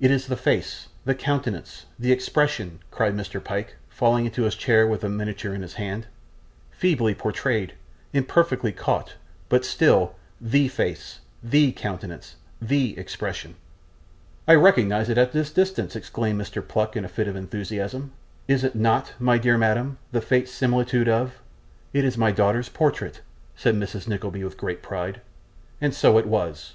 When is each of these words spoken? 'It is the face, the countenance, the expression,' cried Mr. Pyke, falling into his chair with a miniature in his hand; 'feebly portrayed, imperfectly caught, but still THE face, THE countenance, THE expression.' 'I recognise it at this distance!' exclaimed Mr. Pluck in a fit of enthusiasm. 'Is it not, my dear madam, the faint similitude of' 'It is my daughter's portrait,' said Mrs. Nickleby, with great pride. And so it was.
'It 0.00 0.10
is 0.10 0.26
the 0.26 0.36
face, 0.36 0.88
the 1.06 1.14
countenance, 1.14 1.86
the 1.98 2.12
expression,' 2.12 2.78
cried 2.90 3.16
Mr. 3.16 3.42
Pyke, 3.42 3.74
falling 3.88 4.26
into 4.26 4.42
his 4.42 4.54
chair 4.54 4.86
with 4.86 5.02
a 5.02 5.08
miniature 5.08 5.54
in 5.54 5.62
his 5.62 5.76
hand; 5.80 6.06
'feebly 6.72 7.14
portrayed, 7.14 7.72
imperfectly 8.12 8.70
caught, 8.70 9.14
but 9.48 9.64
still 9.64 10.14
THE 10.42 10.68
face, 10.68 11.20
THE 11.42 11.72
countenance, 11.72 12.36
THE 12.60 12.98
expression.' 12.98 13.54
'I 14.46 14.56
recognise 14.56 15.08
it 15.08 15.16
at 15.16 15.32
this 15.32 15.50
distance!' 15.50 15.96
exclaimed 15.96 16.38
Mr. 16.38 16.60
Pluck 16.60 16.94
in 16.94 17.06
a 17.06 17.08
fit 17.08 17.26
of 17.26 17.34
enthusiasm. 17.34 18.12
'Is 18.46 18.62
it 18.62 18.74
not, 18.74 19.14
my 19.18 19.38
dear 19.38 19.56
madam, 19.56 19.96
the 20.12 20.20
faint 20.20 20.48
similitude 20.50 21.08
of' 21.08 21.40
'It 21.94 22.04
is 22.04 22.18
my 22.18 22.30
daughter's 22.30 22.68
portrait,' 22.68 23.22
said 23.56 23.74
Mrs. 23.74 24.06
Nickleby, 24.06 24.44
with 24.44 24.58
great 24.58 24.82
pride. 24.82 25.22
And 25.80 25.94
so 25.94 26.18
it 26.18 26.26
was. 26.26 26.74